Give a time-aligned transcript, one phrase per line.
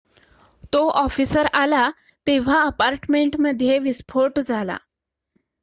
[0.73, 1.89] तो ऑफिसर आला
[2.27, 4.77] तेव्हा अपार्टमेंटमध्ये विस्फोट झाला